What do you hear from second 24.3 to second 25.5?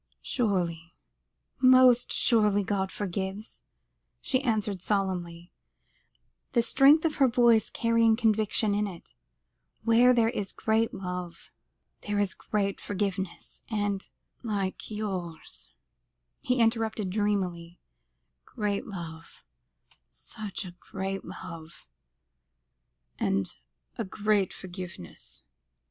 forgiveness.